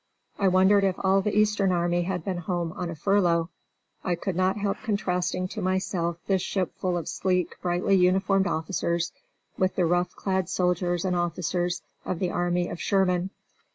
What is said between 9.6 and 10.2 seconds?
the rough